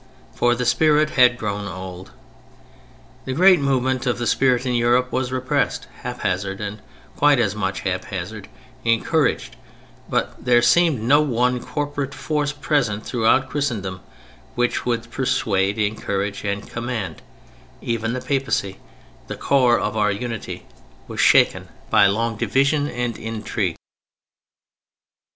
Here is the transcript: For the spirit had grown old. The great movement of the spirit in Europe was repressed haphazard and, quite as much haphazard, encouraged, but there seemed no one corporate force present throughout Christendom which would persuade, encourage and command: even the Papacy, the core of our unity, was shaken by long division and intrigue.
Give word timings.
For 0.33 0.55
the 0.55 0.65
spirit 0.65 1.11
had 1.11 1.37
grown 1.37 1.67
old. 1.67 2.09
The 3.25 3.33
great 3.33 3.59
movement 3.59 4.07
of 4.07 4.17
the 4.17 4.25
spirit 4.25 4.65
in 4.65 4.73
Europe 4.73 5.11
was 5.11 5.31
repressed 5.31 5.85
haphazard 6.01 6.59
and, 6.59 6.79
quite 7.15 7.37
as 7.39 7.55
much 7.55 7.81
haphazard, 7.81 8.47
encouraged, 8.83 9.57
but 10.09 10.43
there 10.43 10.63
seemed 10.63 11.01
no 11.01 11.21
one 11.21 11.61
corporate 11.63 12.15
force 12.15 12.51
present 12.51 13.05
throughout 13.05 13.47
Christendom 13.51 13.99
which 14.55 14.87
would 14.87 15.11
persuade, 15.11 15.77
encourage 15.77 16.43
and 16.43 16.67
command: 16.67 17.21
even 17.79 18.13
the 18.13 18.21
Papacy, 18.21 18.79
the 19.27 19.37
core 19.37 19.77
of 19.79 19.95
our 19.95 20.11
unity, 20.11 20.65
was 21.07 21.19
shaken 21.21 21.67
by 21.91 22.07
long 22.07 22.37
division 22.37 22.87
and 22.89 23.19
intrigue. 23.19 23.75